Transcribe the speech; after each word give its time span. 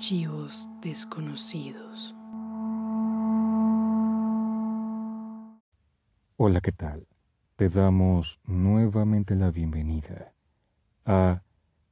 Archivos 0.00 0.66
desconocidos. 0.80 2.16
Hola, 6.38 6.62
¿qué 6.62 6.72
tal? 6.72 7.06
Te 7.56 7.68
damos 7.68 8.40
nuevamente 8.44 9.34
la 9.34 9.50
bienvenida 9.50 10.32
a 11.04 11.42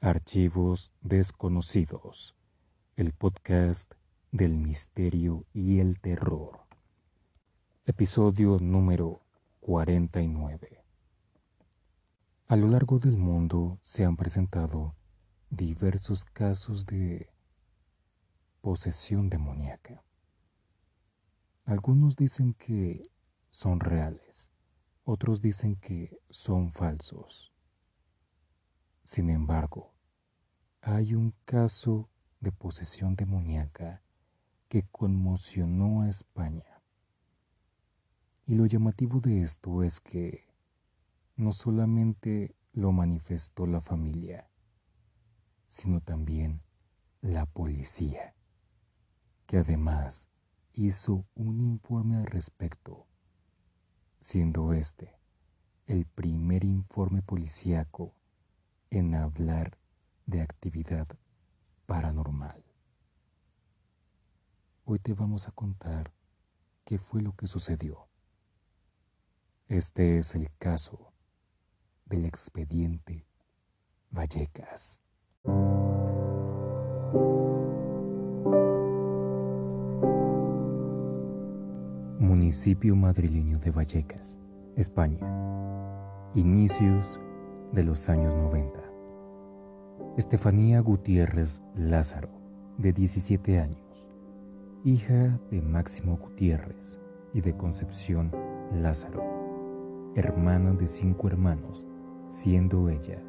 Archivos 0.00 0.94
desconocidos, 1.02 2.34
el 2.96 3.12
podcast 3.12 3.92
del 4.32 4.56
misterio 4.56 5.44
y 5.52 5.80
el 5.80 6.00
terror. 6.00 6.60
Episodio 7.84 8.56
número 8.58 9.20
49. 9.60 10.82
A 12.46 12.56
lo 12.56 12.68
largo 12.68 13.00
del 13.00 13.18
mundo 13.18 13.78
se 13.82 14.06
han 14.06 14.16
presentado 14.16 14.94
diversos 15.50 16.24
casos 16.24 16.86
de 16.86 17.28
posesión 18.60 19.28
demoníaca. 19.30 20.02
Algunos 21.64 22.16
dicen 22.16 22.54
que 22.54 23.10
son 23.50 23.80
reales, 23.80 24.50
otros 25.04 25.40
dicen 25.40 25.76
que 25.76 26.18
son 26.30 26.72
falsos. 26.72 27.52
Sin 29.04 29.30
embargo, 29.30 29.94
hay 30.80 31.14
un 31.14 31.34
caso 31.44 32.08
de 32.40 32.52
posesión 32.52 33.16
demoníaca 33.16 34.02
que 34.68 34.82
conmocionó 34.82 36.02
a 36.02 36.08
España. 36.08 36.82
Y 38.46 38.54
lo 38.54 38.66
llamativo 38.66 39.20
de 39.20 39.42
esto 39.42 39.82
es 39.82 40.00
que 40.00 40.46
no 41.36 41.52
solamente 41.52 42.54
lo 42.72 42.92
manifestó 42.92 43.66
la 43.66 43.80
familia, 43.80 44.48
sino 45.66 46.00
también 46.00 46.62
la 47.20 47.46
policía, 47.46 48.34
que 49.48 49.56
además 49.56 50.28
hizo 50.74 51.24
un 51.34 51.60
informe 51.62 52.18
al 52.18 52.26
respecto, 52.26 53.06
siendo 54.20 54.74
este 54.74 55.18
el 55.86 56.04
primer 56.04 56.64
informe 56.64 57.22
policíaco 57.22 58.14
en 58.90 59.14
hablar 59.14 59.78
de 60.26 60.42
actividad 60.42 61.08
paranormal. 61.86 62.62
Hoy 64.84 64.98
te 64.98 65.14
vamos 65.14 65.48
a 65.48 65.52
contar 65.52 66.12
qué 66.84 66.98
fue 66.98 67.22
lo 67.22 67.32
que 67.32 67.46
sucedió. 67.46 68.06
Este 69.66 70.18
es 70.18 70.34
el 70.34 70.50
caso 70.58 71.14
del 72.04 72.26
expediente 72.26 73.26
Vallecas. 74.10 75.00
Municipio 82.48 82.96
madrileño 82.96 83.58
de 83.58 83.70
Vallecas, 83.70 84.38
España. 84.74 85.20
Inicios 86.34 87.20
de 87.72 87.84
los 87.84 88.08
años 88.08 88.34
90. 88.36 88.80
Estefanía 90.16 90.80
Gutiérrez 90.80 91.60
Lázaro, 91.76 92.30
de 92.78 92.94
17 92.94 93.60
años, 93.60 94.06
hija 94.82 95.38
de 95.50 95.60
Máximo 95.60 96.16
Gutiérrez 96.16 96.98
y 97.34 97.42
de 97.42 97.54
Concepción 97.54 98.32
Lázaro, 98.72 100.14
hermana 100.16 100.72
de 100.72 100.86
cinco 100.86 101.28
hermanos, 101.28 101.86
siendo 102.30 102.88
ella 102.88 103.22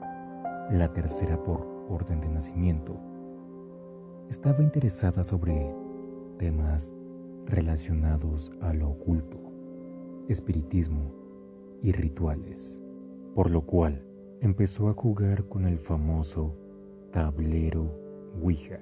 la 0.72 0.94
tercera 0.94 1.44
por 1.44 1.68
orden 1.90 2.22
de 2.22 2.30
nacimiento, 2.30 2.96
estaba 4.30 4.64
interesada 4.64 5.26
sobre 5.26 5.76
temas 6.38 6.94
relacionados 7.50 8.52
a 8.62 8.74
lo 8.74 8.90
oculto, 8.90 9.38
espiritismo 10.28 11.12
y 11.82 11.92
rituales, 11.92 12.82
por 13.34 13.50
lo 13.50 13.66
cual 13.66 14.06
empezó 14.40 14.88
a 14.88 14.94
jugar 14.94 15.46
con 15.46 15.66
el 15.66 15.80
famoso 15.80 16.56
tablero 17.12 17.92
Ouija. 18.40 18.80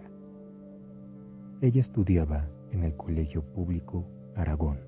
Ella 1.61 1.79
estudiaba 1.79 2.49
en 2.71 2.83
el 2.83 2.95
Colegio 2.97 3.41
Público 3.41 4.05
Aragón, 4.35 4.81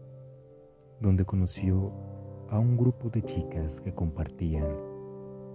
donde 0.99 1.23
conoció 1.23 1.93
a 2.49 2.59
un 2.59 2.75
grupo 2.75 3.09
de 3.09 3.23
chicas 3.23 3.79
que 3.79 3.93
compartían 3.93 4.67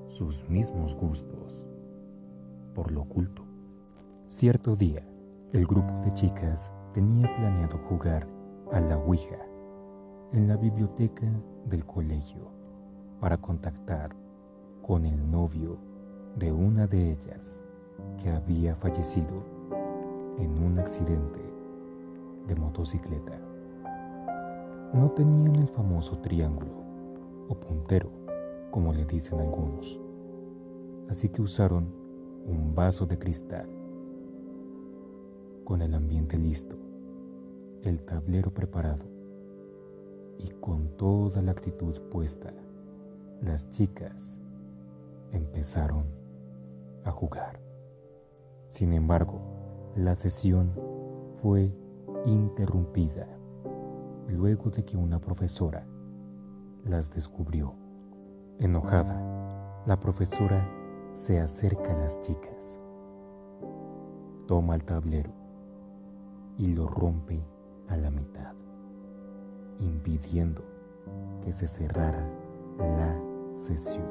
sus 0.09 0.49
mismos 0.49 0.95
gustos 0.95 1.67
por 2.75 2.91
lo 2.91 3.03
oculto. 3.03 3.45
Cierto 4.27 4.77
día, 4.77 5.07
el 5.53 5.67
grupo 5.67 6.01
de 6.03 6.13
chicas 6.13 6.73
tenía 6.95 7.27
planeado 7.37 7.77
jugar 7.89 8.25
a 8.73 8.79
la 8.79 8.97
Ouija 8.97 9.45
en 10.33 10.47
la 10.47 10.57
biblioteca 10.57 11.27
del 11.67 11.85
colegio 11.85 12.49
para 13.21 13.37
contactar 13.37 14.15
con 14.81 15.05
el 15.05 15.29
novio 15.29 15.77
de 16.37 16.53
una 16.53 16.87
de 16.87 17.11
ellas 17.11 17.65
que 18.23 18.31
había 18.31 18.77
fallecido 18.77 19.43
en 20.39 20.63
un 20.63 20.79
accidente 20.79 21.41
de 22.47 22.55
motocicleta. 22.55 23.41
No 24.93 25.11
tenían 25.17 25.57
el 25.57 25.67
famoso 25.67 26.19
triángulo 26.19 26.85
o 27.49 27.57
puntero, 27.57 28.11
como 28.71 28.93
le 28.93 29.05
dicen 29.05 29.41
algunos, 29.41 29.99
así 31.09 31.29
que 31.29 31.43
usaron 31.43 31.93
un 32.47 32.73
vaso 32.73 33.05
de 33.05 33.19
cristal 33.19 33.69
con 35.65 35.81
el 35.81 35.95
ambiente 35.95 36.37
listo, 36.37 36.77
el 37.83 38.03
tablero 38.03 38.53
preparado 38.53 39.07
y 40.39 40.51
con 40.61 40.89
toda 40.97 41.41
la 41.43 41.53
actitud 41.53 42.01
puesta, 42.11 42.53
las 43.41 43.71
chicas 43.71 44.41
empezaron 45.33 46.05
a 47.05 47.11
jugar. 47.11 47.61
Sin 48.67 48.93
embargo, 48.93 49.41
la 49.97 50.15
sesión 50.15 50.73
fue 51.41 51.73
interrumpida 52.27 53.27
luego 54.29 54.71
de 54.71 54.85
que 54.85 54.97
una 54.97 55.19
profesora 55.19 55.87
las 56.85 57.13
descubrió. 57.13 57.75
Enojada, 58.59 59.83
la 59.87 59.99
profesora 59.99 60.69
se 61.13 61.41
acerca 61.41 61.93
a 61.93 61.99
las 61.99 62.21
chicas, 62.21 62.81
toma 64.47 64.75
el 64.75 64.85
tablero 64.85 65.44
y 66.59 66.69
lo 66.69 66.87
rompe 66.87 67.43
a 67.89 67.97
la 67.97 68.11
mitad, 68.11 68.55
impidiendo 69.81 70.63
que 71.43 71.53
se 71.53 71.67
cerrara 71.67 72.29
la 72.79 73.21
sesión. 73.51 74.07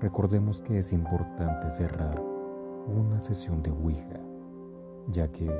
Recordemos 0.00 0.60
que 0.60 0.78
es 0.78 0.92
importante 0.92 1.70
cerrar 1.70 2.22
una 2.86 3.18
sesión 3.18 3.62
de 3.62 3.70
Ouija, 3.70 4.20
ya 5.08 5.28
que 5.28 5.50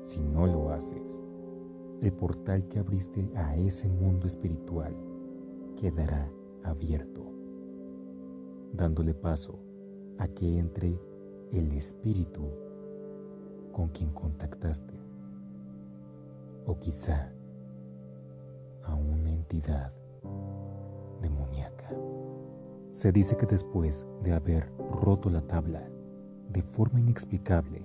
si 0.00 0.20
no 0.20 0.46
lo 0.46 0.70
haces, 0.70 1.22
el 2.00 2.12
portal 2.12 2.66
que 2.68 2.78
abriste 2.78 3.30
a 3.34 3.56
ese 3.56 3.88
mundo 3.88 4.26
espiritual 4.26 4.96
quedará 5.76 6.30
abierto, 6.62 7.30
dándole 8.72 9.12
paso 9.12 9.58
a 10.18 10.28
que 10.28 10.58
entre 10.58 10.98
el 11.52 11.72
espíritu 11.72 12.48
con 13.72 13.88
quien 13.88 14.10
contactaste, 14.12 14.94
o 16.66 16.78
quizá 16.78 17.32
a 18.84 18.94
una 18.94 19.30
entidad 19.30 19.92
demoníaca. 21.20 21.90
Se 22.90 23.12
dice 23.12 23.36
que 23.36 23.46
después 23.46 24.06
de 24.22 24.32
haber 24.32 24.70
roto 24.90 25.30
la 25.30 25.42
tabla 25.42 25.82
de 26.52 26.62
forma 26.62 27.00
inexplicable, 27.00 27.82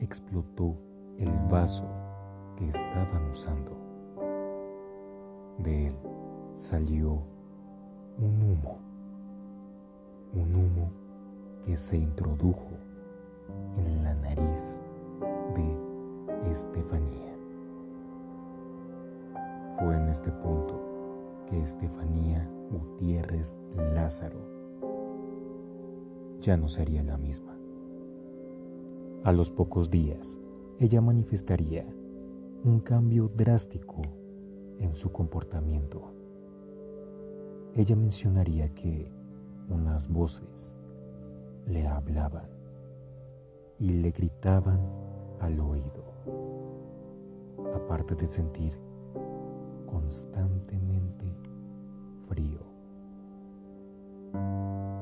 explotó 0.00 0.74
el 1.18 1.30
vaso 1.50 1.84
que 2.56 2.68
estaban 2.68 3.30
usando. 3.30 3.76
De 5.58 5.88
él 5.88 5.94
salió 6.54 7.22
un 8.18 8.42
humo, 8.42 8.78
un 10.34 10.54
humo 10.54 10.90
que 11.64 11.76
se 11.76 11.96
introdujo 11.96 12.68
en 13.76 14.02
la 14.02 14.14
nariz 14.14 14.80
de 15.54 16.50
Estefanía. 16.50 17.36
Fue 19.78 19.96
en 19.96 20.08
este 20.08 20.30
punto 20.30 21.44
que 21.46 21.60
Estefanía 21.60 22.48
Gutiérrez 22.70 23.58
Lázaro 23.94 24.38
ya 26.40 26.56
no 26.56 26.68
sería 26.68 27.02
la 27.02 27.16
misma. 27.16 27.56
A 29.24 29.32
los 29.32 29.50
pocos 29.50 29.90
días, 29.90 30.38
ella 30.78 31.00
manifestaría 31.00 31.86
un 32.64 32.80
cambio 32.80 33.30
drástico 33.34 34.02
en 34.78 34.94
su 34.94 35.10
comportamiento. 35.10 36.12
Ella 37.74 37.96
mencionaría 37.96 38.72
que 38.74 39.10
unas 39.68 40.08
voces 40.08 40.76
le 41.66 41.86
hablaban 41.86 42.48
y 43.78 43.90
le 43.90 44.10
gritaban 44.10 45.07
al 45.40 45.58
oído, 45.60 46.04
aparte 47.74 48.14
de 48.14 48.26
sentir 48.26 48.78
constantemente 49.86 51.34
frío. 52.28 52.60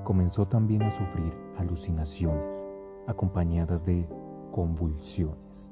Comenzó 0.04 0.46
también 0.46 0.82
a 0.82 0.90
sufrir 0.90 1.32
alucinaciones 1.58 2.64
acompañadas 3.06 3.84
de 3.84 4.08
convulsiones. 4.52 5.70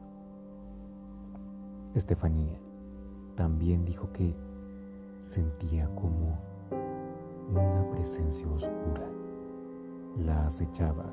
Estefanía 1.94 2.58
también 3.36 3.84
dijo 3.84 4.12
que 4.12 4.34
sentía 5.20 5.88
como 5.94 6.38
una 7.50 7.88
presencia 7.90 8.46
oscura 8.48 9.08
la 10.18 10.46
acechaba 10.46 11.04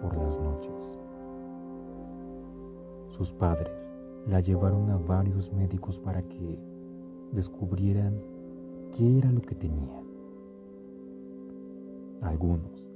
por 0.00 0.16
las 0.16 0.38
noches. 0.40 0.98
Sus 3.12 3.30
padres 3.30 3.92
la 4.26 4.40
llevaron 4.40 4.88
a 4.88 4.96
varios 4.96 5.52
médicos 5.52 5.98
para 5.98 6.22
que 6.22 6.58
descubrieran 7.32 8.18
qué 8.96 9.18
era 9.18 9.30
lo 9.30 9.42
que 9.42 9.54
tenía. 9.54 10.02
Algunos 12.22 12.90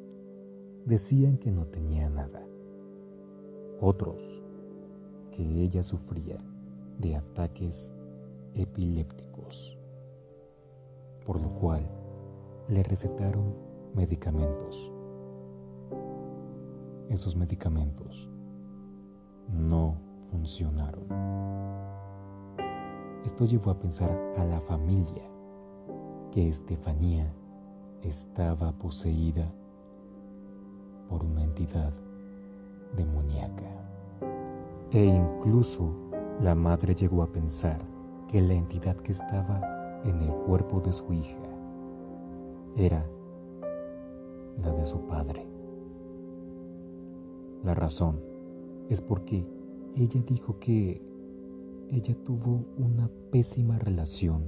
decían 0.87 1.37
que 1.37 1.51
no 1.51 1.67
tenía 1.67 2.09
nada. 2.09 2.43
Otros 3.79 4.43
que 5.33 5.43
ella 5.63 5.83
sufría 5.83 6.39
de 6.99 7.17
ataques 7.17 7.93
epilépticos, 8.55 9.77
por 11.27 11.43
lo 11.43 11.51
cual 11.51 11.87
le 12.69 12.83
recetaron 12.83 13.55
medicamentos. 13.95 14.91
Esos 17.11 17.37
medicamentos 17.37 18.31
no 19.53 20.06
funcionaron. 20.31 21.05
Esto 23.25 23.45
llevó 23.45 23.71
a 23.71 23.79
pensar 23.79 24.11
a 24.37 24.45
la 24.45 24.61
familia 24.61 25.25
que 26.31 26.49
Estefanía 26.49 27.33
estaba 28.03 28.73
poseída 28.73 29.53
por 31.09 31.25
una 31.25 31.43
entidad 31.43 31.93
demoníaca. 32.97 33.65
E 34.93 35.05
incluso 35.05 35.91
la 36.41 36.55
madre 36.55 36.95
llegó 36.95 37.23
a 37.23 37.33
pensar 37.33 37.81
que 38.29 38.41
la 38.41 38.55
entidad 38.55 38.97
que 38.97 39.13
estaba 39.13 39.61
en 40.05 40.21
el 40.21 40.31
cuerpo 40.47 40.81
de 40.81 40.93
su 40.93 41.13
hija 41.13 41.39
era 42.77 43.05
la 44.63 44.71
de 44.73 44.85
su 44.85 45.01
padre. 45.07 45.47
La 47.65 47.75
razón 47.75 48.21
es 48.89 49.01
porque 49.01 49.45
ella 50.03 50.21
dijo 50.27 50.59
que 50.59 51.03
ella 51.91 52.15
tuvo 52.25 52.67
una 52.77 53.09
pésima 53.31 53.79
relación 53.79 54.45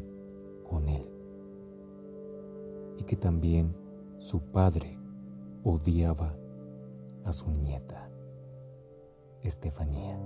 con 0.69 0.89
él 0.89 1.07
y 2.99 3.05
que 3.05 3.17
también 3.17 3.75
su 4.19 4.41
padre 4.41 4.99
odiaba 5.65 6.37
a 7.25 7.33
su 7.33 7.51
nieta, 7.51 8.11
Estefanía. 9.43 10.19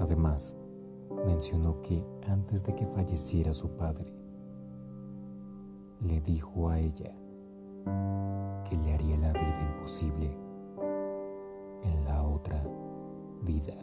Además, 0.00 0.56
mencionó 1.24 1.80
que 1.82 2.04
antes 2.26 2.64
de 2.64 2.74
que 2.74 2.86
falleciera 2.86 3.54
su 3.54 3.70
padre, 3.76 4.12
le 6.00 6.20
dijo 6.20 6.68
a 6.68 6.80
ella 6.80 7.16
que 8.68 8.76
le 8.76 8.92
haría 8.92 9.16
la 9.18 9.32
vida 9.32 9.74
imposible 9.74 10.36
en 11.82 12.04
la 12.04 12.22
otra 12.22 12.62
vida. 13.44 13.74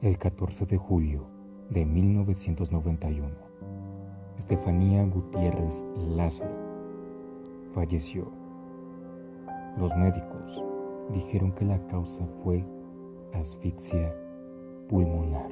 El 0.00 0.18
14 0.18 0.66
de 0.66 0.76
julio 0.76 1.26
de 1.70 1.84
1991, 1.84 3.28
Estefanía 4.38 5.04
Gutiérrez 5.04 5.84
Lázaro 5.96 6.56
falleció. 7.72 8.30
Los 9.78 9.94
médicos 9.96 10.64
dijeron 11.12 11.52
que 11.52 11.64
la 11.64 11.86
causa 11.86 12.26
fue 12.42 12.64
asfixia 13.34 14.14
pulmonar 14.88 15.50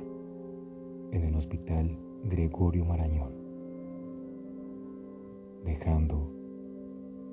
en 1.12 1.25
el 1.25 1.35
hospital 1.37 1.99
Gregorio 2.25 2.85
Marañón, 2.85 3.32
dejando 5.64 6.17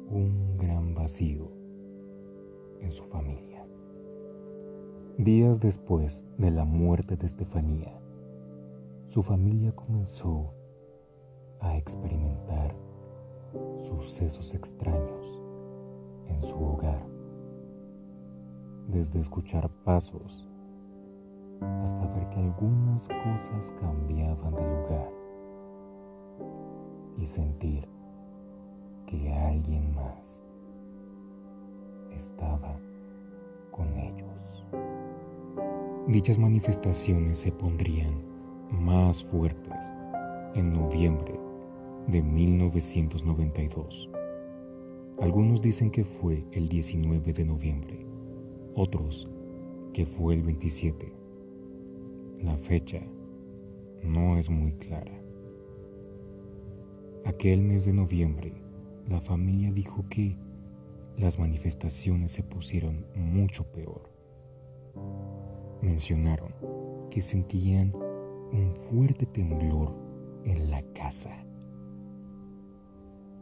un 0.09 0.57
gran 0.57 0.93
vacío 0.93 1.49
en 2.81 2.91
su 2.91 3.03
familia. 3.05 3.50
Días 5.23 5.59
después 5.59 6.25
de 6.39 6.49
la 6.49 6.65
muerte 6.65 7.15
de 7.15 7.27
Estefanía, 7.27 7.93
su 9.05 9.21
familia 9.21 9.71
comenzó 9.71 10.51
a 11.59 11.77
experimentar 11.77 12.75
sucesos 13.77 14.55
extraños 14.55 15.39
en 16.25 16.41
su 16.41 16.55
hogar, 16.55 17.05
desde 18.87 19.19
escuchar 19.19 19.69
pasos 19.83 20.49
hasta 21.83 22.03
ver 22.15 22.27
que 22.29 22.39
algunas 22.39 23.07
cosas 23.07 23.71
cambiaban 23.79 24.55
de 24.55 24.63
lugar 24.63 25.11
y 27.19 27.27
sentir 27.27 27.87
que 29.05 29.31
alguien 29.31 29.93
más 29.93 30.43
estaba 32.09 32.75
con 33.71 33.97
ellos. 33.97 34.65
Dichas 36.07 36.37
manifestaciones 36.37 37.39
se 37.39 37.51
pondrían 37.51 38.13
más 38.69 39.23
fuertes 39.23 39.93
en 40.55 40.73
noviembre 40.73 41.39
de 42.07 42.21
1992. 42.21 44.09
Algunos 45.19 45.61
dicen 45.61 45.91
que 45.91 46.03
fue 46.03 46.43
el 46.51 46.67
19 46.67 47.33
de 47.33 47.45
noviembre, 47.45 48.05
otros 48.75 49.29
que 49.93 50.05
fue 50.05 50.33
el 50.33 50.43
27. 50.43 51.13
La 52.41 52.57
fecha 52.57 53.01
no 54.03 54.37
es 54.37 54.49
muy 54.49 54.71
clara. 54.73 55.11
Aquel 57.25 57.61
mes 57.61 57.85
de 57.85 57.93
noviembre, 57.93 58.53
la 59.07 59.21
familia 59.21 59.71
dijo 59.71 60.03
que 60.09 60.35
las 61.21 61.37
manifestaciones 61.37 62.31
se 62.31 62.41
pusieron 62.41 63.05
mucho 63.13 63.63
peor. 63.71 64.09
Mencionaron 65.79 66.51
que 67.11 67.21
sentían 67.21 67.93
un 67.93 68.73
fuerte 68.89 69.27
temblor 69.27 69.93
en 70.45 70.71
la 70.71 70.81
casa. 70.93 71.45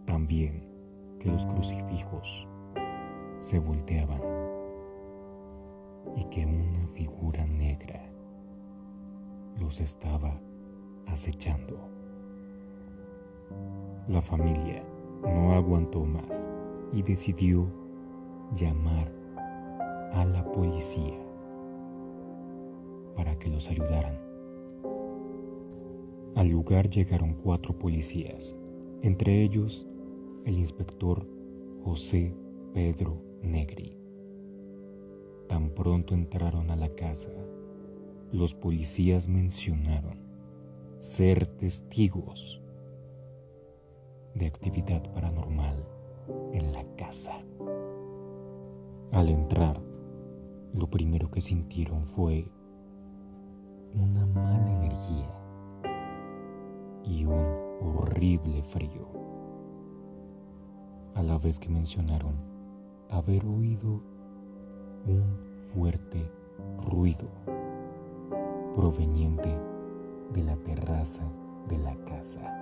También 0.06 0.68
que 1.22 1.30
los 1.30 1.46
crucifijos 1.46 2.48
se 3.40 3.60
volteaban 3.60 4.22
y 6.18 6.26
que 6.26 6.46
una 6.46 6.86
figura 6.90 7.46
negra 7.46 8.12
los 9.58 9.80
estaba 9.80 10.38
acechando. 11.08 11.80
La 14.10 14.22
familia 14.22 14.84
no 15.24 15.54
aguantó 15.54 16.04
más 16.04 16.50
y 16.92 17.04
decidió 17.04 17.68
llamar 18.56 19.12
a 20.14 20.26
la 20.26 20.44
policía 20.52 21.18
para 23.16 23.38
que 23.38 23.50
los 23.50 23.70
ayudaran. 23.70 24.18
Al 26.36 26.48
lugar 26.48 26.90
llegaron 26.90 27.34
cuatro 27.34 27.78
policías, 27.78 28.58
entre 29.02 29.44
ellos 29.44 29.86
el 30.46 30.58
inspector 30.58 31.28
José 31.84 32.34
Pedro 32.74 33.22
Negri. 33.42 33.98
Tan 35.48 35.70
pronto 35.72 36.14
entraron 36.14 36.72
a 36.72 36.76
la 36.76 36.90
casa, 36.90 37.32
los 38.32 38.54
policías 38.54 39.28
mencionaron 39.28 40.20
ser 41.00 41.48
testigos 41.48 42.62
de 44.36 44.48
actividad 44.48 45.12
paranormal 45.14 45.99
en 46.54 46.72
la 46.72 46.84
casa. 46.96 47.34
Al 49.12 49.30
entrar, 49.30 49.82
lo 50.74 50.88
primero 50.88 51.32
que 51.32 51.42
sintieron 51.42 52.06
fue 52.06 52.52
una 53.94 54.26
mala 54.28 54.72
energía 54.72 55.30
y 57.04 57.26
un 57.26 57.46
horrible 57.82 58.62
frío, 58.64 59.08
a 61.16 61.24
la 61.24 61.38
vez 61.38 61.60
que 61.60 61.70
mencionaron 61.70 62.36
haber 63.10 63.46
oído 63.46 64.02
un 65.08 65.24
fuerte 65.74 66.30
ruido 66.86 67.28
proveniente 68.76 69.50
de 70.34 70.44
la 70.44 70.56
terraza 70.58 71.24
de 71.68 71.78
la 71.80 71.96
casa. 72.06 72.56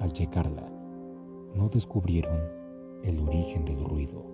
Al 0.00 0.12
checarla, 0.12 0.68
no 1.54 1.68
descubrieron 1.68 2.38
el 3.02 3.20
origen 3.20 3.64
del 3.64 3.84
ruido. 3.84 4.24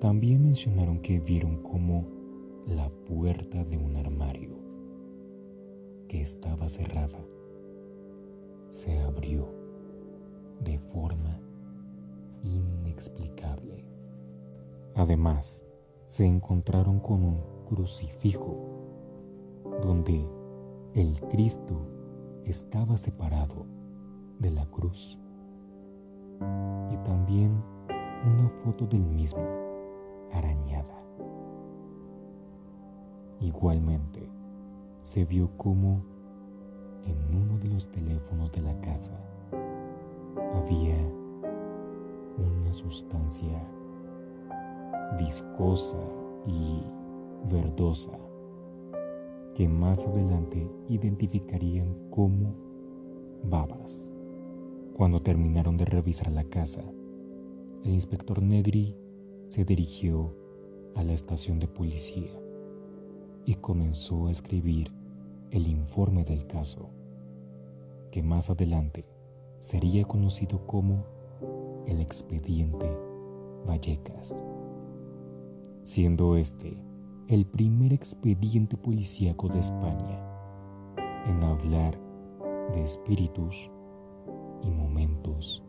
También 0.00 0.42
mencionaron 0.42 1.00
que 1.00 1.20
vieron 1.20 1.62
como 1.62 2.06
la 2.66 2.90
puerta 3.06 3.64
de 3.64 3.78
un 3.78 3.96
armario 3.96 4.56
que 6.08 6.20
estaba 6.20 6.68
cerrada 6.68 7.18
se 8.68 8.98
abrió 9.00 9.48
de 10.60 10.78
forma 10.78 11.40
inexplicable. 12.42 13.84
Además, 14.94 15.64
se 16.04 16.26
encontraron 16.26 17.00
con 17.00 17.22
un 17.22 17.38
crucifijo 17.68 18.56
donde 19.82 20.26
el 20.94 21.20
Cristo 21.30 21.74
estaba 22.44 22.96
separado 22.96 23.66
de 24.38 24.50
la 24.50 24.66
cruz 24.66 25.18
y 26.90 26.96
también 27.04 27.62
una 28.24 28.48
foto 28.64 28.86
del 28.86 29.04
mismo 29.04 29.44
arañada. 30.32 31.02
Igualmente, 33.40 34.28
se 35.00 35.24
vio 35.24 35.50
como 35.56 36.02
en 37.04 37.36
uno 37.36 37.58
de 37.58 37.68
los 37.68 37.88
teléfonos 37.90 38.50
de 38.52 38.60
la 38.62 38.80
casa 38.80 39.12
había 40.54 40.96
una 42.38 42.72
sustancia 42.74 43.62
viscosa 45.18 46.00
y 46.46 46.82
verdosa 47.48 48.18
que 49.54 49.68
más 49.68 50.06
adelante 50.06 50.68
identificarían 50.88 52.10
como 52.10 52.54
babas. 53.44 54.15
Cuando 54.96 55.20
terminaron 55.20 55.76
de 55.76 55.84
revisar 55.84 56.32
la 56.32 56.44
casa, 56.44 56.82
el 57.84 57.92
inspector 57.92 58.40
Negri 58.40 58.96
se 59.46 59.62
dirigió 59.62 60.34
a 60.94 61.04
la 61.04 61.12
estación 61.12 61.58
de 61.58 61.68
policía 61.68 62.32
y 63.44 63.56
comenzó 63.56 64.28
a 64.28 64.30
escribir 64.30 64.90
el 65.50 65.66
informe 65.66 66.24
del 66.24 66.46
caso, 66.46 66.88
que 68.10 68.22
más 68.22 68.48
adelante 68.48 69.04
sería 69.58 70.06
conocido 70.06 70.66
como 70.66 71.04
el 71.86 72.00
expediente 72.00 72.90
Vallecas, 73.66 74.42
siendo 75.82 76.38
este 76.38 76.74
el 77.28 77.44
primer 77.44 77.92
expediente 77.92 78.78
policíaco 78.78 79.48
de 79.48 79.58
España 79.58 80.22
en 81.26 81.44
hablar 81.44 82.00
de 82.72 82.80
espíritus 82.80 83.70
y 84.62 84.70
momentos 84.70 85.62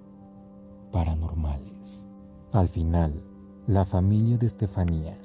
paranormales. 0.92 2.08
Al 2.52 2.68
final, 2.70 3.22
la 3.68 3.86
familia 3.86 4.38
de 4.38 4.46
Estefanía, 4.46 5.18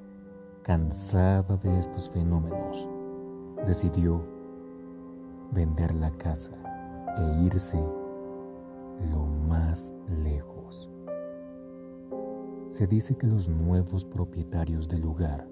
cansada 0.62 1.56
de 1.56 1.78
estos 1.78 2.10
fenómenos, 2.10 2.88
decidió 3.66 4.20
vender 5.52 5.94
la 5.94 6.10
casa 6.12 6.52
e 7.18 7.44
irse 7.44 7.82
lo 9.10 9.26
más 9.48 9.92
lejos. 10.22 10.90
Se 12.68 12.86
dice 12.86 13.16
que 13.16 13.26
los 13.26 13.48
nuevos 13.48 14.04
propietarios 14.04 14.88
del 14.88 15.02
lugar 15.02 15.46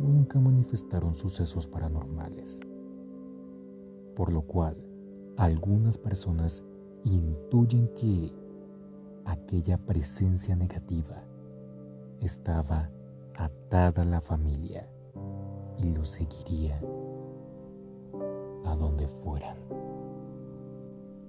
nunca 0.00 0.38
manifestaron 0.38 1.16
sucesos 1.16 1.66
paranormales, 1.66 2.60
por 4.14 4.32
lo 4.32 4.42
cual 4.42 4.76
algunas 5.36 5.98
personas 5.98 6.62
intuyen 7.04 7.88
que 7.94 8.32
aquella 9.24 9.78
presencia 9.78 10.56
negativa 10.56 11.22
estaba 12.20 12.90
atada 13.36 14.02
a 14.02 14.06
la 14.06 14.20
familia 14.20 14.88
y 15.78 15.90
lo 15.90 16.04
seguiría 16.04 16.80
a 18.64 18.74
donde 18.74 19.06
fueran. 19.06 19.56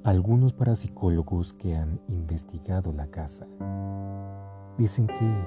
Algunos 0.04 0.54
parapsicólogos 0.54 1.54
que 1.54 1.76
han 1.76 2.00
investigado 2.08 2.94
la 2.94 3.08
casa 3.08 3.48
dicen 4.78 5.08
que 5.08 5.46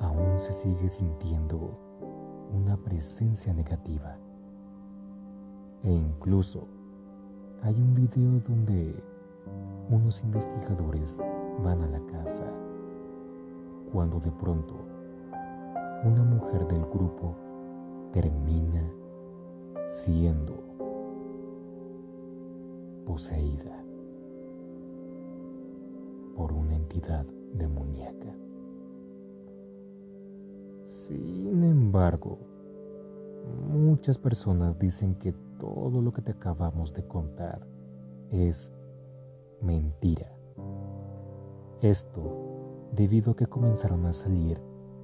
aún 0.00 0.38
se 0.38 0.52
sigue 0.52 0.88
sintiendo 0.88 1.78
una 2.52 2.76
presencia 2.76 3.54
negativa. 3.54 4.18
E 5.84 5.92
incluso 5.92 6.66
hay 7.62 7.74
un 7.74 7.94
video 7.94 8.40
donde 8.40 9.11
unos 9.90 10.22
investigadores 10.24 11.20
van 11.62 11.82
a 11.82 11.88
la 11.88 12.00
casa 12.06 12.44
cuando 13.92 14.20
de 14.20 14.30
pronto 14.30 14.74
una 16.04 16.22
mujer 16.22 16.66
del 16.66 16.84
grupo 16.86 17.34
termina 18.12 18.82
siendo 19.86 20.54
poseída 23.04 23.84
por 26.34 26.52
una 26.52 26.74
entidad 26.74 27.26
demoníaca. 27.52 28.34
Sin 30.86 31.62
embargo, 31.62 32.38
muchas 33.68 34.18
personas 34.18 34.78
dicen 34.78 35.14
que 35.16 35.34
todo 35.58 36.00
lo 36.00 36.12
que 36.12 36.22
te 36.22 36.32
acabamos 36.32 36.92
de 36.94 37.06
contar 37.06 37.66
es 38.30 38.72
mentira. 39.62 40.32
Esto 41.80 42.90
debido 42.92 43.32
a 43.32 43.36
que 43.36 43.46
comenzaron 43.46 44.06
a 44.06 44.12
salir 44.12 44.60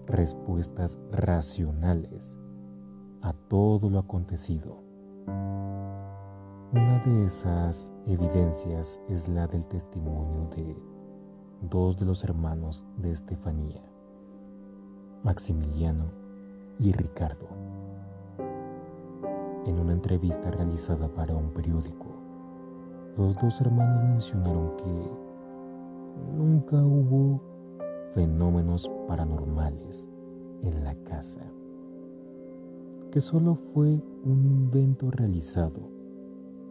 respuestas 0.07 0.99
racionales 1.11 2.39
a 3.23 3.33
todo 3.33 3.91
lo 3.91 3.99
acontecido. 3.99 4.83
Una 6.71 7.03
de 7.07 7.25
esas 7.25 7.95
evidencias 8.07 9.01
es 9.09 9.29
la 9.29 9.47
del 9.47 9.65
testimonio 9.67 10.49
de 10.55 10.77
dos 11.63 11.99
de 11.99 12.05
los 12.05 12.23
hermanos 12.25 12.87
de 12.97 13.13
Estefanía, 13.13 13.83
Maximiliano 15.25 16.05
y 16.79 16.93
Ricardo. 16.93 17.49
En 19.67 19.79
una 19.79 19.93
entrevista 19.93 20.51
realizada 20.51 21.09
para 21.09 21.35
un 21.35 21.51
periódico, 21.53 22.18
los 23.19 23.37
dos 23.37 23.61
hermanos 23.61 24.05
mencionaron 24.05 24.77
que 24.77 25.11
nunca 26.37 26.77
hubo 26.77 27.43
fenómenos 28.15 28.89
paranormales 29.09 30.09
en 30.63 30.85
la 30.85 30.95
casa, 31.03 31.41
que 33.11 33.21
solo 33.21 33.57
fue 33.57 34.01
un 34.25 34.47
invento 34.47 35.11
realizado 35.11 35.81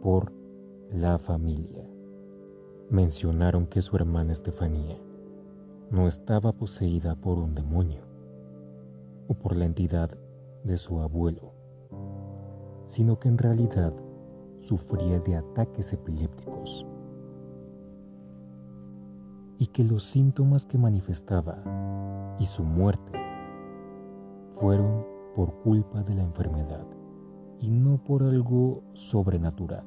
por 0.00 0.32
la 0.90 1.18
familia. 1.18 1.86
Mencionaron 2.88 3.66
que 3.66 3.82
su 3.82 3.96
hermana 3.96 4.32
Estefanía 4.32 4.98
no 5.90 6.08
estaba 6.08 6.52
poseída 6.52 7.14
por 7.14 7.38
un 7.38 7.54
demonio 7.54 8.00
o 9.28 9.34
por 9.34 9.54
la 9.54 9.66
entidad 9.66 10.16
de 10.64 10.78
su 10.78 11.00
abuelo, 11.00 11.52
sino 12.86 13.18
que 13.18 13.28
en 13.28 13.36
realidad 13.36 13.92
sufría 14.58 15.20
de 15.20 15.36
ataques 15.36 15.92
epilépticos 15.92 16.86
y 19.58 19.66
que 19.66 19.84
los 19.84 20.04
síntomas 20.04 20.66
que 20.66 20.78
manifestaba 20.78 21.58
y 22.38 22.46
su 22.46 22.62
muerte 22.62 23.18
fueron 24.54 25.04
por 25.34 25.52
culpa 25.62 26.02
de 26.02 26.14
la 26.14 26.22
enfermedad 26.22 26.86
y 27.60 27.70
no 27.70 27.98
por 27.98 28.22
algo 28.22 28.82
sobrenatural. 28.94 29.84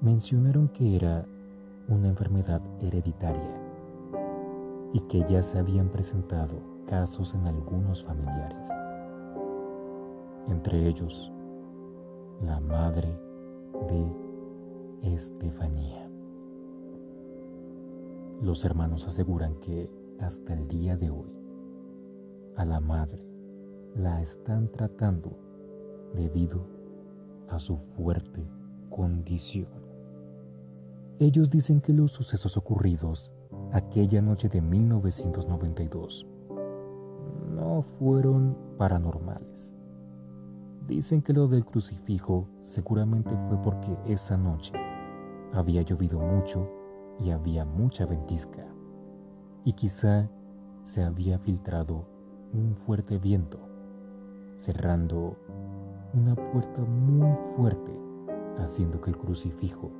Mencionaron 0.00 0.68
que 0.68 0.96
era 0.96 1.24
una 1.88 2.08
enfermedad 2.08 2.60
hereditaria 2.80 3.60
y 4.92 5.00
que 5.00 5.24
ya 5.28 5.42
se 5.42 5.58
habían 5.58 5.88
presentado 5.88 6.54
casos 6.86 7.34
en 7.34 7.46
algunos 7.46 8.04
familiares, 8.04 8.68
entre 10.48 10.88
ellos 10.88 11.30
la 12.42 12.58
madre 12.58 13.18
de 13.88 15.12
Estefanía. 15.14 16.08
Los 18.40 18.64
hermanos 18.64 19.06
aseguran 19.06 19.56
que 19.60 19.90
hasta 20.18 20.54
el 20.54 20.66
día 20.66 20.96
de 20.96 21.10
hoy 21.10 21.30
a 22.56 22.64
la 22.64 22.80
madre 22.80 23.22
la 23.94 24.22
están 24.22 24.68
tratando 24.68 25.36
debido 26.14 26.66
a 27.48 27.58
su 27.58 27.76
fuerte 27.76 28.48
condición. 28.88 29.68
Ellos 31.18 31.50
dicen 31.50 31.80
que 31.82 31.92
los 31.92 32.12
sucesos 32.12 32.56
ocurridos 32.56 33.32
aquella 33.72 34.22
noche 34.22 34.48
de 34.48 34.62
1992 34.62 36.26
no 37.54 37.82
fueron 37.82 38.56
paranormales. 38.78 39.79
Dicen 40.90 41.22
que 41.22 41.32
lo 41.32 41.46
del 41.46 41.64
crucifijo 41.64 42.48
seguramente 42.62 43.30
fue 43.46 43.56
porque 43.62 43.96
esa 44.06 44.36
noche 44.36 44.72
había 45.52 45.82
llovido 45.82 46.18
mucho 46.18 46.68
y 47.20 47.30
había 47.30 47.64
mucha 47.64 48.06
ventisca, 48.06 48.66
y 49.64 49.74
quizá 49.74 50.28
se 50.82 51.04
había 51.04 51.38
filtrado 51.38 52.06
un 52.52 52.74
fuerte 52.74 53.18
viento, 53.18 53.60
cerrando 54.56 55.36
una 56.12 56.34
puerta 56.34 56.82
muy 56.82 57.36
fuerte, 57.54 57.92
haciendo 58.58 59.00
que 59.00 59.10
el 59.10 59.16
crucifijo 59.16 59.92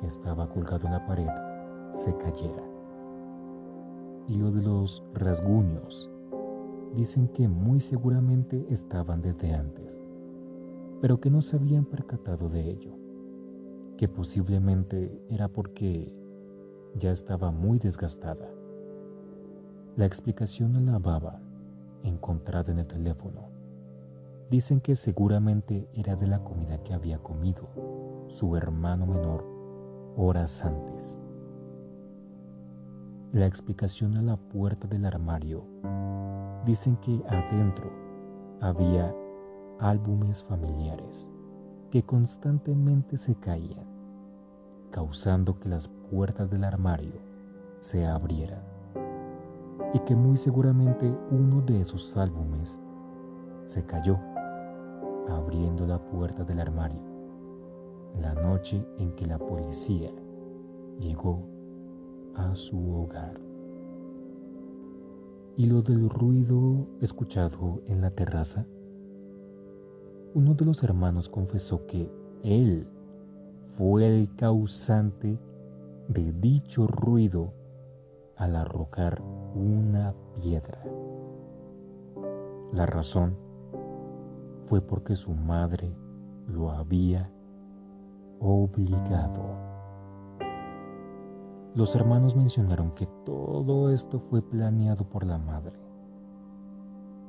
que 0.00 0.06
estaba 0.06 0.48
colgado 0.48 0.86
en 0.86 0.92
la 0.94 1.06
pared 1.06 1.28
se 1.92 2.16
cayera. 2.16 2.64
Y 4.26 4.38
lo 4.38 4.50
de 4.50 4.62
los 4.62 5.04
rasguños, 5.12 6.10
dicen 6.96 7.28
que 7.28 7.46
muy 7.46 7.80
seguramente 7.80 8.64
estaban 8.70 9.20
desde 9.20 9.52
antes, 9.52 10.00
pero 11.00 11.20
que 11.20 11.30
no 11.30 11.42
se 11.42 11.56
habían 11.56 11.84
percatado 11.84 12.48
de 12.48 12.70
ello, 12.70 12.92
que 13.96 14.08
posiblemente 14.08 15.22
era 15.28 15.48
porque 15.48 16.14
ya 16.94 17.10
estaba 17.10 17.50
muy 17.50 17.78
desgastada. 17.78 18.50
La 19.96 20.06
explicación 20.06 20.76
a 20.76 20.80
la 20.80 20.98
baba, 20.98 21.40
encontrada 22.02 22.72
en 22.72 22.78
el 22.80 22.86
teléfono, 22.86 23.48
dicen 24.50 24.80
que 24.80 24.96
seguramente 24.96 25.88
era 25.94 26.16
de 26.16 26.26
la 26.26 26.42
comida 26.42 26.82
que 26.82 26.92
había 26.92 27.18
comido 27.18 27.68
su 28.26 28.56
hermano 28.56 29.06
menor 29.06 29.44
horas 30.16 30.64
antes. 30.64 31.20
La 33.32 33.46
explicación 33.46 34.16
a 34.16 34.22
la 34.22 34.36
puerta 34.36 34.88
del 34.88 35.04
armario 35.04 35.64
dicen 36.66 36.96
que 36.96 37.22
adentro 37.28 37.90
había 38.60 39.14
álbumes 39.80 40.42
familiares 40.42 41.28
que 41.90 42.04
constantemente 42.04 43.18
se 43.18 43.34
caían, 43.34 43.86
causando 44.90 45.58
que 45.58 45.68
las 45.68 45.88
puertas 45.88 46.50
del 46.50 46.64
armario 46.64 47.20
se 47.78 48.06
abrieran 48.06 48.62
y 49.92 49.98
que 50.00 50.14
muy 50.14 50.36
seguramente 50.36 51.12
uno 51.30 51.62
de 51.62 51.80
esos 51.80 52.16
álbumes 52.16 52.78
se 53.64 53.84
cayó 53.84 54.18
abriendo 55.28 55.86
la 55.86 55.98
puerta 55.98 56.44
del 56.44 56.60
armario 56.60 57.10
la 58.18 58.34
noche 58.34 58.84
en 58.98 59.12
que 59.12 59.26
la 59.26 59.38
policía 59.38 60.10
llegó 60.98 61.42
a 62.34 62.54
su 62.54 62.94
hogar. 62.94 63.40
¿Y 65.56 65.66
lo 65.66 65.82
del 65.82 66.08
ruido 66.08 66.86
escuchado 67.00 67.82
en 67.86 68.00
la 68.00 68.10
terraza? 68.10 68.66
Uno 70.32 70.54
de 70.54 70.64
los 70.64 70.84
hermanos 70.84 71.28
confesó 71.28 71.86
que 71.86 72.08
él 72.44 72.86
fue 73.76 74.06
el 74.06 74.32
causante 74.36 75.40
de 76.06 76.32
dicho 76.32 76.86
ruido 76.86 77.52
al 78.36 78.54
arrojar 78.54 79.20
una 79.56 80.14
piedra. 80.36 80.84
La 82.72 82.86
razón 82.86 83.36
fue 84.68 84.80
porque 84.80 85.16
su 85.16 85.32
madre 85.32 85.92
lo 86.46 86.70
había 86.70 87.28
obligado. 88.38 89.58
Los 91.74 91.96
hermanos 91.96 92.36
mencionaron 92.36 92.92
que 92.92 93.08
todo 93.24 93.90
esto 93.90 94.20
fue 94.20 94.42
planeado 94.42 95.04
por 95.04 95.26
la 95.26 95.38
madre, 95.38 95.76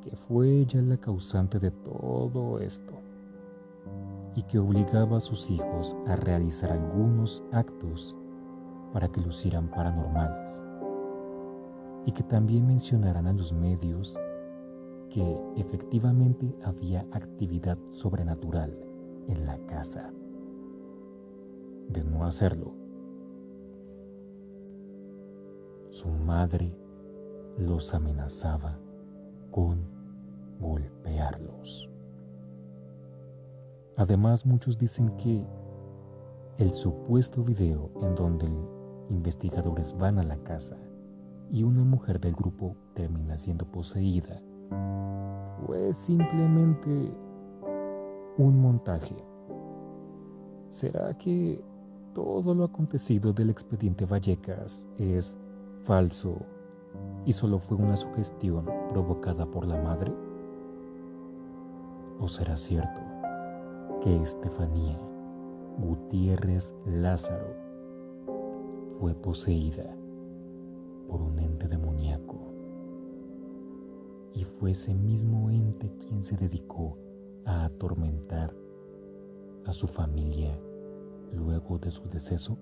que 0.01 0.15
fue 0.15 0.49
ella 0.49 0.81
la 0.81 0.97
causante 0.97 1.59
de 1.59 1.71
todo 1.71 2.59
esto 2.59 2.93
y 4.35 4.43
que 4.43 4.59
obligaba 4.59 5.17
a 5.17 5.21
sus 5.21 5.49
hijos 5.49 5.95
a 6.07 6.15
realizar 6.15 6.71
algunos 6.71 7.43
actos 7.51 8.15
para 8.93 9.09
que 9.09 9.21
lucieran 9.21 9.69
paranormales 9.69 10.63
y 12.05 12.11
que 12.13 12.23
también 12.23 12.65
mencionaran 12.65 13.27
a 13.27 13.33
los 13.33 13.53
medios 13.53 14.17
que 15.09 15.37
efectivamente 15.57 16.55
había 16.63 17.05
actividad 17.11 17.77
sobrenatural 17.91 18.75
en 19.27 19.45
la 19.45 19.57
casa. 19.67 20.11
De 21.89 22.03
no 22.03 22.25
hacerlo, 22.25 22.73
su 25.89 26.07
madre 26.07 26.73
los 27.57 27.93
amenazaba 27.93 28.79
con 29.51 29.85
golpearlos. 30.59 31.89
Además, 33.97 34.45
muchos 34.45 34.77
dicen 34.77 35.15
que 35.17 35.45
el 36.57 36.71
supuesto 36.71 37.43
video 37.43 37.91
en 38.01 38.15
donde 38.15 38.49
investigadores 39.09 39.95
van 39.97 40.19
a 40.19 40.23
la 40.23 40.37
casa 40.37 40.77
y 41.51 41.63
una 41.63 41.83
mujer 41.83 42.19
del 42.19 42.33
grupo 42.33 42.75
termina 42.93 43.37
siendo 43.37 43.65
poseída 43.65 44.41
fue 45.65 45.93
simplemente 45.93 47.13
un 48.37 48.61
montaje. 48.61 49.15
¿Será 50.69 51.17
que 51.17 51.63
todo 52.13 52.53
lo 52.53 52.63
acontecido 52.63 53.33
del 53.33 53.49
expediente 53.49 54.05
Vallecas 54.05 54.85
es 54.97 55.37
falso 55.83 56.37
y 57.25 57.33
solo 57.33 57.59
fue 57.59 57.77
una 57.77 57.95
sugestión 57.95 58.65
provocada 58.91 59.45
por 59.45 59.65
la 59.65 59.81
madre? 59.81 60.13
¿O 62.19 62.27
será 62.27 62.57
cierto 62.57 62.99
que 64.03 64.21
Estefanía 64.21 64.99
Gutiérrez 65.79 66.75
Lázaro 66.85 67.55
fue 68.99 69.13
poseída 69.13 69.95
por 71.07 71.21
un 71.21 71.39
ente 71.39 71.69
demoníaco? 71.69 72.35
Y 74.33 74.43
fue 74.43 74.71
ese 74.71 74.93
mismo 74.93 75.49
ente 75.49 75.89
quien 75.97 76.23
se 76.23 76.35
dedicó 76.35 76.97
a 77.45 77.65
atormentar 77.65 78.53
a 79.65 79.73
su 79.73 79.87
familia 79.87 80.59
luego 81.33 81.77
de 81.79 81.91
su 81.91 82.09
deceso? 82.09 82.57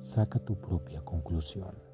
Saca 0.00 0.38
tu 0.38 0.56
propia 0.56 1.02
conclusión. 1.02 1.89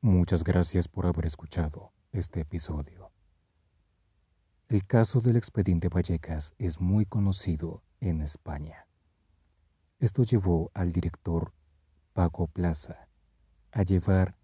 Muchas 0.00 0.44
gracias 0.44 0.88
por 0.88 1.06
haber 1.06 1.26
escuchado 1.26 1.92
este 2.12 2.40
episodio. 2.40 3.10
El 4.68 4.86
caso 4.86 5.20
del 5.20 5.36
expediente 5.36 5.88
Vallecas 5.88 6.54
es 6.58 6.80
muy 6.80 7.04
conocido 7.04 7.82
en 8.00 8.20
España. 8.20 8.86
Esto 9.98 10.22
llevó 10.22 10.70
al 10.74 10.92
director 10.92 11.52
Paco 12.12 12.46
Plaza 12.46 13.08
a 13.72 13.82
llevar 13.82 14.36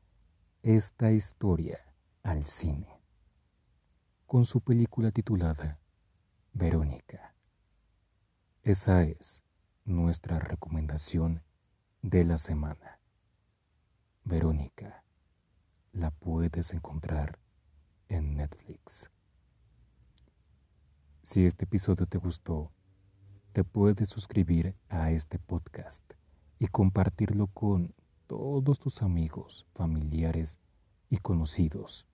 esta 0.62 1.12
historia 1.12 1.78
al 2.22 2.46
cine 2.46 3.00
con 4.26 4.44
su 4.44 4.60
película 4.60 5.12
titulada 5.12 5.78
Verónica. 6.58 7.34
Esa 8.62 9.02
es 9.02 9.44
nuestra 9.84 10.38
recomendación 10.38 11.42
de 12.00 12.24
la 12.24 12.38
semana. 12.38 12.98
Verónica, 14.24 15.04
la 15.92 16.12
puedes 16.12 16.72
encontrar 16.72 17.38
en 18.08 18.38
Netflix. 18.38 19.10
Si 21.22 21.44
este 21.44 21.66
episodio 21.66 22.06
te 22.06 22.16
gustó, 22.16 22.72
te 23.52 23.62
puedes 23.62 24.08
suscribir 24.08 24.74
a 24.88 25.10
este 25.10 25.38
podcast 25.38 26.14
y 26.58 26.68
compartirlo 26.68 27.48
con 27.48 27.94
todos 28.26 28.80
tus 28.80 29.02
amigos, 29.02 29.66
familiares 29.74 30.58
y 31.10 31.18
conocidos. 31.18 32.06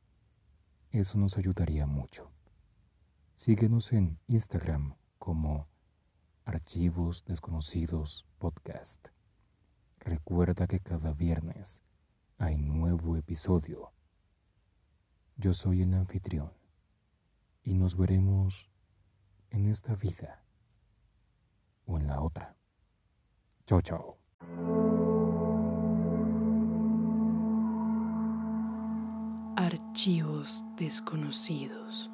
Eso 0.91 1.17
nos 1.17 1.39
ayudaría 1.39 1.87
mucho. 1.87 2.33
Síguenos 3.45 3.93
en 3.93 4.21
Instagram 4.29 4.95
como 5.19 5.67
Archivos 6.45 7.25
Desconocidos 7.25 8.25
Podcast. 8.39 9.09
Recuerda 9.99 10.69
que 10.69 10.79
cada 10.79 11.13
viernes 11.13 11.83
hay 12.39 12.57
nuevo 12.57 13.17
episodio. 13.17 13.91
Yo 15.37 15.55
soy 15.55 15.83
el 15.83 15.93
anfitrión 15.93 16.53
y 17.65 17.75
nos 17.75 17.97
veremos 17.97 18.71
en 19.51 19.67
esta 19.67 19.97
vida 19.97 20.45
o 21.85 21.99
en 21.99 22.07
la 22.07 22.21
otra. 22.21 22.57
Chao, 23.67 23.83
chao. 23.83 24.19
Archivos 29.57 30.63
desconocidos. 30.77 32.09